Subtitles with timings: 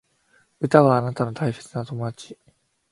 [0.59, 2.35] 歌はあなたの大切な友達